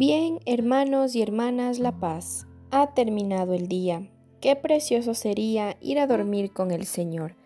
Bien, 0.00 0.40
hermanos 0.46 1.14
y 1.14 1.20
hermanas 1.20 1.78
La 1.78 1.92
Paz, 1.92 2.46
ha 2.70 2.94
terminado 2.94 3.52
el 3.52 3.68
día. 3.68 4.08
Qué 4.40 4.56
precioso 4.56 5.12
sería 5.12 5.76
ir 5.82 5.98
a 5.98 6.06
dormir 6.06 6.54
con 6.54 6.70
el 6.70 6.86
Señor. 6.86 7.36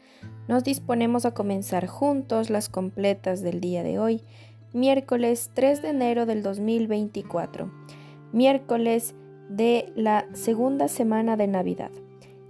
Nos 0.46 0.62
disponemos 0.62 1.24
a 1.24 1.34
comenzar 1.34 1.88
juntos 1.88 2.50
las 2.50 2.68
completas 2.68 3.42
del 3.42 3.60
día 3.60 3.82
de 3.82 3.98
hoy, 3.98 4.22
miércoles 4.72 5.50
3 5.54 5.82
de 5.82 5.88
enero 5.88 6.26
del 6.26 6.44
2024, 6.44 7.72
miércoles 8.32 9.16
de 9.48 9.92
la 9.96 10.28
segunda 10.32 10.86
semana 10.86 11.36
de 11.36 11.48
Navidad. 11.48 11.90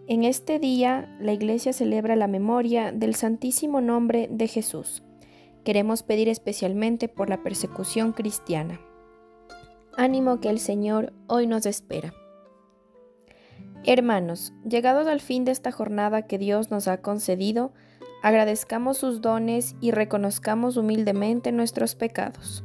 En 0.07 0.25
este 0.25 0.59
día, 0.59 1.17
la 1.19 1.33
Iglesia 1.33 1.73
celebra 1.73 2.15
la 2.15 2.29
memoria 2.29 2.93
del 2.93 3.15
Santísimo 3.15 3.81
Nombre 3.81 4.29
de 4.31 4.49
Jesús. 4.49 5.03
Queremos 5.65 6.03
pedir 6.03 6.29
especialmente 6.29 7.09
por 7.09 7.31
la 7.31 7.43
persecución 7.43 8.13
cristiana. 8.13 8.79
Ánimo 9.97 10.41
que 10.41 10.51
el 10.51 10.59
Señor 10.59 11.13
hoy 11.29 11.47
nos 11.47 11.67
espera. 11.67 12.15
Hermanos, 13.85 14.53
llegados 14.69 15.07
al 15.07 15.21
fin 15.21 15.45
de 15.45 15.53
esta 15.53 15.71
jornada 15.71 16.23
que 16.23 16.37
Dios 16.37 16.71
nos 16.71 16.89
ha 16.89 17.01
concedido, 17.01 17.73
agradezcamos 18.23 18.99
sus 18.99 19.21
dones 19.21 19.77
y 19.81 19.93
reconozcamos 19.93 20.77
humildemente 20.77 21.53
nuestros 21.53 21.95
pecados. 21.95 22.65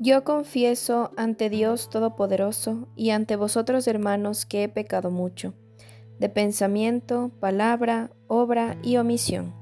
Yo 0.00 0.24
confieso 0.24 1.12
ante 1.16 1.50
Dios 1.50 1.88
Todopoderoso 1.90 2.88
y 2.96 3.10
ante 3.10 3.36
vosotros 3.36 3.86
hermanos 3.86 4.44
que 4.44 4.64
he 4.64 4.68
pecado 4.68 5.10
mucho, 5.10 5.54
de 6.18 6.28
pensamiento, 6.30 7.30
palabra, 7.38 8.10
obra 8.26 8.76
y 8.82 8.96
omisión, 8.96 9.54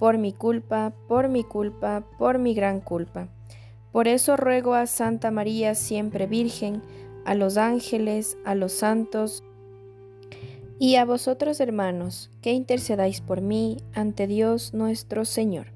por 0.00 0.18
mi 0.18 0.32
culpa, 0.32 0.92
por 1.06 1.28
mi 1.28 1.44
culpa, 1.44 2.04
por 2.18 2.38
mi 2.38 2.54
gran 2.54 2.80
culpa. 2.80 3.35
Por 3.96 4.08
eso 4.08 4.36
ruego 4.36 4.74
a 4.74 4.84
Santa 4.84 5.30
María 5.30 5.74
siempre 5.74 6.26
Virgen, 6.26 6.82
a 7.24 7.34
los 7.34 7.56
ángeles, 7.56 8.36
a 8.44 8.54
los 8.54 8.72
santos, 8.72 9.42
y 10.78 10.96
a 10.96 11.06
vosotros 11.06 11.60
hermanos, 11.60 12.30
que 12.42 12.52
intercedáis 12.52 13.22
por 13.22 13.40
mí 13.40 13.78
ante 13.94 14.26
Dios 14.26 14.74
nuestro 14.74 15.24
Señor. 15.24 15.68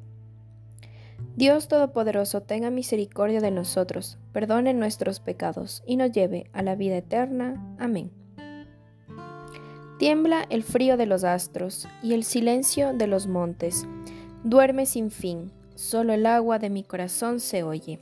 Dios 1.35 1.67
Todopoderoso 1.67 2.43
tenga 2.43 2.69
misericordia 2.69 3.41
de 3.41 3.53
nosotros, 3.53 4.19
perdone 4.35 4.75
nuestros 4.75 5.19
pecados 5.19 5.83
y 5.87 5.97
nos 5.97 6.13
lleve 6.13 6.51
a 6.53 6.63
la 6.63 6.75
vida 6.75 6.99
eterna. 6.99 7.75
Amén. 7.79 8.11
Tiembla 9.99 10.45
el 10.51 10.63
frío 10.63 10.99
de 10.99 11.07
los 11.07 11.25
astros 11.25 11.89
y 12.03 12.13
el 12.13 12.25
silencio 12.25 12.93
de 12.93 13.07
los 13.07 13.27
montes. 13.27 13.87
Duerme 14.45 14.85
sin 14.85 15.11
fin 15.11 15.53
solo 15.81 16.13
el 16.13 16.27
agua 16.27 16.59
de 16.59 16.69
mi 16.69 16.85
corazón 16.85 17.41
se 17.41 17.63
oye. 17.63 18.01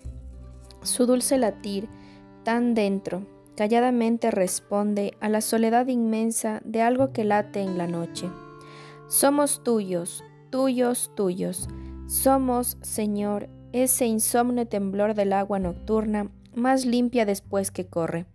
Su 0.83 1.07
dulce 1.07 1.39
latir, 1.39 1.89
tan 2.43 2.75
dentro, 2.75 3.25
calladamente 3.57 4.33
responde 4.33 5.17
a 5.21 5.29
la 5.29 5.41
soledad 5.41 5.87
inmensa 5.87 6.61
de 6.65 6.83
algo 6.83 7.13
que 7.13 7.23
late 7.23 7.61
en 7.61 7.79
la 7.79 7.87
noche. 7.87 8.29
Somos 9.07 9.63
tuyos, 9.63 10.25
tuyos, 10.51 11.13
tuyos. 11.15 11.69
Somos, 12.09 12.79
Señor, 12.83 13.49
ese 13.73 14.07
insomne 14.07 14.67
temblor 14.67 15.15
del 15.15 15.33
agua 15.33 15.61
nocturna, 15.61 16.33
más 16.55 16.85
limpia 16.85 17.27
después 17.27 17.71
que 17.71 17.87
corre. 17.87 18.27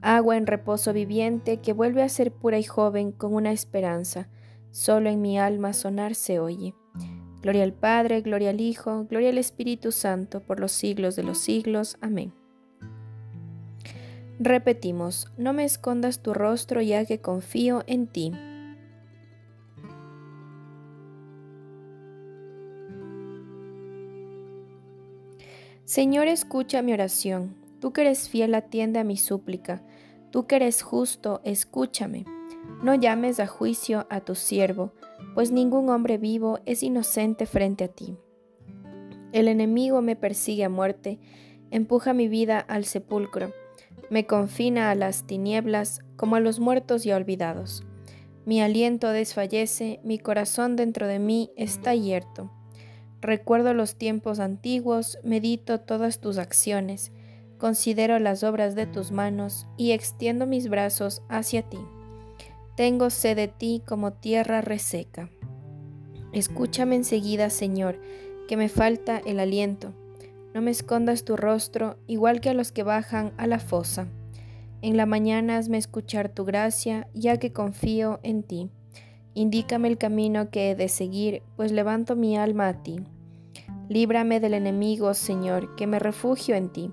Agua 0.00 0.36
en 0.36 0.46
reposo 0.46 0.92
viviente 0.92 1.56
que 1.56 1.72
vuelve 1.72 2.04
a 2.04 2.08
ser 2.08 2.30
pura 2.30 2.58
y 2.58 2.62
joven 2.62 3.10
con 3.10 3.34
una 3.34 3.50
esperanza. 3.50 4.28
Solo 4.70 5.10
en 5.10 5.20
mi 5.20 5.40
alma 5.40 5.72
sonar 5.72 6.14
se 6.14 6.38
oye. 6.38 6.74
Gloria 7.42 7.62
al 7.62 7.72
Padre, 7.72 8.20
gloria 8.20 8.50
al 8.50 8.60
Hijo, 8.60 9.06
gloria 9.08 9.30
al 9.30 9.38
Espíritu 9.38 9.92
Santo, 9.92 10.40
por 10.40 10.60
los 10.60 10.72
siglos 10.72 11.16
de 11.16 11.22
los 11.22 11.38
siglos. 11.38 11.96
Amén. 12.00 12.32
Repetimos, 14.38 15.30
no 15.36 15.52
me 15.52 15.64
escondas 15.64 16.22
tu 16.22 16.32
rostro 16.32 16.80
ya 16.80 17.04
que 17.04 17.20
confío 17.20 17.82
en 17.86 18.06
ti. 18.06 18.32
Señor, 25.84 26.28
escucha 26.28 26.82
mi 26.82 26.92
oración. 26.92 27.56
Tú 27.80 27.92
que 27.92 28.02
eres 28.02 28.28
fiel, 28.28 28.54
atiende 28.54 29.00
a 29.00 29.04
mi 29.04 29.16
súplica. 29.16 29.82
Tú 30.30 30.46
que 30.46 30.56
eres 30.56 30.82
justo, 30.82 31.40
escúchame. 31.44 32.24
No 32.82 32.94
llames 32.94 33.40
a 33.40 33.46
juicio 33.46 34.06
a 34.10 34.20
tu 34.20 34.34
siervo 34.34 34.92
pues 35.34 35.52
ningún 35.52 35.88
hombre 35.90 36.18
vivo 36.18 36.60
es 36.66 36.82
inocente 36.82 37.46
frente 37.46 37.84
a 37.84 37.88
ti. 37.88 38.16
El 39.32 39.48
enemigo 39.48 40.02
me 40.02 40.16
persigue 40.16 40.64
a 40.64 40.68
muerte, 40.68 41.18
empuja 41.70 42.12
mi 42.12 42.28
vida 42.28 42.58
al 42.58 42.84
sepulcro, 42.84 43.52
me 44.10 44.26
confina 44.26 44.90
a 44.90 44.94
las 44.94 45.26
tinieblas 45.26 46.00
como 46.16 46.36
a 46.36 46.40
los 46.40 46.58
muertos 46.58 47.06
y 47.06 47.12
olvidados. 47.12 47.84
Mi 48.44 48.60
aliento 48.60 49.10
desfallece, 49.10 50.00
mi 50.02 50.18
corazón 50.18 50.74
dentro 50.74 51.06
de 51.06 51.20
mí 51.20 51.52
está 51.56 51.94
hierto. 51.94 52.50
Recuerdo 53.20 53.74
los 53.74 53.96
tiempos 53.96 54.40
antiguos, 54.40 55.18
medito 55.22 55.78
todas 55.78 56.20
tus 56.20 56.38
acciones, 56.38 57.12
considero 57.58 58.18
las 58.18 58.42
obras 58.42 58.74
de 58.74 58.86
tus 58.86 59.12
manos 59.12 59.68
y 59.76 59.92
extiendo 59.92 60.46
mis 60.46 60.68
brazos 60.68 61.22
hacia 61.28 61.62
ti. 61.62 61.78
Tengo 62.80 63.10
sed 63.10 63.36
de 63.36 63.46
ti 63.46 63.82
como 63.86 64.14
tierra 64.14 64.62
reseca. 64.62 65.28
Escúchame 66.32 66.96
enseguida, 66.96 67.50
Señor, 67.50 68.00
que 68.48 68.56
me 68.56 68.70
falta 68.70 69.18
el 69.18 69.38
aliento. 69.38 69.92
No 70.54 70.62
me 70.62 70.70
escondas 70.70 71.26
tu 71.26 71.36
rostro, 71.36 71.98
igual 72.06 72.40
que 72.40 72.48
a 72.48 72.54
los 72.54 72.72
que 72.72 72.82
bajan 72.82 73.34
a 73.36 73.46
la 73.46 73.58
fosa. 73.58 74.08
En 74.80 74.96
la 74.96 75.04
mañana 75.04 75.58
hazme 75.58 75.76
escuchar 75.76 76.30
tu 76.30 76.46
gracia, 76.46 77.06
ya 77.12 77.36
que 77.36 77.52
confío 77.52 78.18
en 78.22 78.44
ti. 78.44 78.70
Indícame 79.34 79.86
el 79.88 79.98
camino 79.98 80.48
que 80.48 80.70
he 80.70 80.74
de 80.74 80.88
seguir, 80.88 81.42
pues 81.56 81.72
levanto 81.72 82.16
mi 82.16 82.38
alma 82.38 82.68
a 82.68 82.82
ti. 82.82 83.00
Líbrame 83.90 84.40
del 84.40 84.54
enemigo, 84.54 85.12
Señor, 85.12 85.76
que 85.76 85.86
me 85.86 85.98
refugio 85.98 86.54
en 86.54 86.70
ti. 86.70 86.90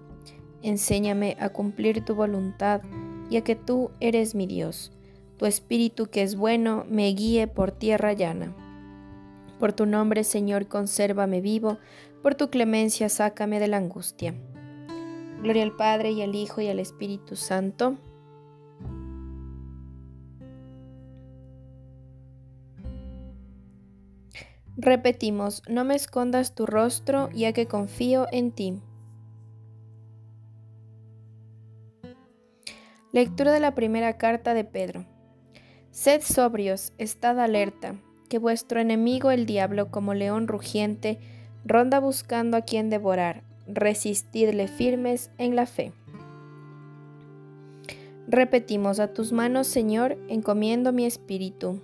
Enséñame 0.63 1.37
a 1.39 1.47
cumplir 1.47 2.03
tu 2.03 2.13
voluntad, 2.13 2.81
ya 3.29 3.39
que 3.39 3.55
tú 3.55 3.91
eres 4.01 4.35
mi 4.35 4.47
Dios. 4.47 4.91
Tu 5.37 5.45
espíritu 5.45 6.07
que 6.07 6.23
es 6.23 6.35
bueno 6.35 6.85
me 6.89 7.07
guíe 7.09 7.47
por 7.47 7.71
tierra 7.71 8.13
llana. 8.13 8.55
Por 9.59 9.73
tu 9.73 9.85
nombre, 9.85 10.23
Señor, 10.23 10.67
consérvame 10.67 11.41
vivo, 11.41 11.77
por 12.21 12.35
tu 12.35 12.49
clemencia 12.49 13.09
sácame 13.09 13.59
de 13.59 13.67
la 13.67 13.77
angustia. 13.77 14.33
Gloria 15.41 15.63
al 15.63 15.75
Padre 15.75 16.11
y 16.11 16.21
al 16.21 16.35
Hijo 16.35 16.61
y 16.61 16.67
al 16.67 16.79
Espíritu 16.79 17.35
Santo. 17.35 17.97
Repetimos, 24.75 25.63
no 25.67 25.83
me 25.85 25.95
escondas 25.95 26.53
tu 26.53 26.67
rostro, 26.67 27.29
ya 27.31 27.51
que 27.51 27.65
confío 27.67 28.27
en 28.31 28.51
ti. 28.51 28.79
Lectura 33.11 33.51
de 33.51 33.59
la 33.59 33.73
primera 33.73 34.17
carta 34.17 34.53
de 34.53 34.63
Pedro. 34.63 35.16
Sed 35.97 36.21
sobrios, 36.21 36.93
estad 36.99 37.39
alerta, 37.39 37.95
que 38.29 38.37
vuestro 38.37 38.79
enemigo 38.79 39.31
el 39.31 39.47
diablo 39.47 39.89
como 39.89 40.13
león 40.13 40.47
rugiente 40.47 41.17
ronda 41.65 41.99
buscando 41.99 42.55
a 42.55 42.61
quien 42.61 42.91
devorar. 42.91 43.41
Resistidle 43.65 44.67
firmes 44.67 45.31
en 45.39 45.55
la 45.55 45.65
fe. 45.65 45.93
Repetimos 48.27 48.99
a 48.99 49.11
tus 49.11 49.31
manos, 49.31 49.65
Señor, 49.65 50.19
encomiendo 50.27 50.93
mi 50.93 51.07
espíritu. 51.07 51.81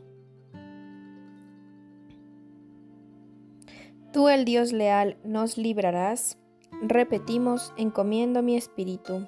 Tú, 4.11 4.29
el 4.29 4.45
Dios 4.45 4.73
leal, 4.73 5.17
nos 5.23 5.57
librarás. 5.57 6.37
Repetimos, 6.83 7.73
encomiendo 7.77 8.43
mi 8.43 8.57
espíritu. 8.57 9.27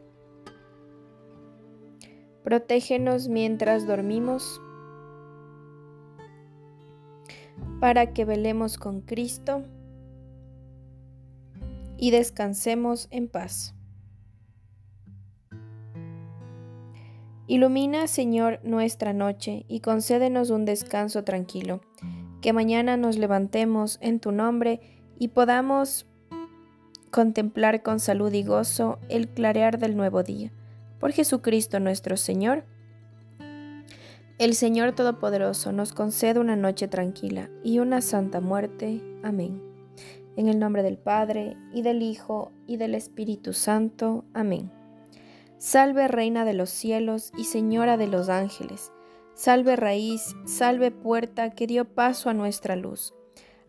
protégenos 2.43 3.27
mientras 3.27 3.87
dormimos, 3.87 4.61
para 7.79 8.13
que 8.13 8.25
velemos 8.25 8.77
con 8.77 9.01
Cristo 9.01 9.63
y 11.97 12.11
descansemos 12.11 13.07
en 13.11 13.27
paz. 13.27 13.75
Ilumina, 17.47 18.07
Señor, 18.07 18.59
nuestra 18.63 19.13
noche 19.13 19.65
y 19.67 19.81
concédenos 19.81 20.51
un 20.51 20.63
descanso 20.63 21.23
tranquilo, 21.23 21.81
que 22.41 22.53
mañana 22.53 22.97
nos 22.97 23.17
levantemos 23.17 23.99
en 24.01 24.19
tu 24.19 24.31
nombre 24.31 24.79
y 25.19 25.27
podamos 25.29 26.07
contemplar 27.11 27.83
con 27.83 27.99
salud 27.99 28.31
y 28.31 28.43
gozo 28.43 28.99
el 29.09 29.27
clarear 29.27 29.79
del 29.79 29.97
nuevo 29.97 30.23
día. 30.23 30.51
Por 31.01 31.13
Jesucristo 31.13 31.79
nuestro 31.79 32.15
Señor. 32.15 32.63
El 34.37 34.53
Señor 34.53 34.93
Todopoderoso 34.93 35.71
nos 35.71 35.93
concede 35.93 36.39
una 36.39 36.55
noche 36.55 36.87
tranquila 36.87 37.49
y 37.63 37.79
una 37.79 38.01
santa 38.01 38.39
muerte. 38.39 39.01
Amén. 39.23 39.63
En 40.37 40.47
el 40.47 40.59
nombre 40.59 40.83
del 40.83 40.99
Padre, 40.99 41.57
y 41.73 41.81
del 41.81 42.03
Hijo, 42.03 42.51
y 42.67 42.77
del 42.77 42.93
Espíritu 42.93 43.53
Santo. 43.53 44.25
Amén. 44.35 44.71
Salve 45.57 46.07
Reina 46.07 46.45
de 46.45 46.53
los 46.53 46.69
cielos 46.69 47.31
y 47.35 47.45
Señora 47.45 47.97
de 47.97 48.07
los 48.07 48.29
ángeles. 48.29 48.91
Salve 49.33 49.75
raíz, 49.75 50.35
salve 50.45 50.91
puerta 50.91 51.49
que 51.49 51.65
dio 51.65 51.85
paso 51.85 52.29
a 52.29 52.35
nuestra 52.35 52.75
luz. 52.75 53.15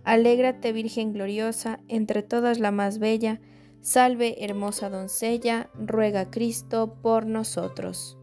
Alégrate 0.04 0.72
Virgen 0.72 1.14
gloriosa, 1.14 1.80
entre 1.88 2.22
todas 2.22 2.58
la 2.58 2.72
más 2.72 2.98
bella, 2.98 3.40
salve 3.82 4.36
hermosa 4.42 4.88
doncella, 4.88 5.68
ruega 5.74 6.30
Cristo 6.30 6.96
por 7.02 7.26
nosotros. 7.26 8.16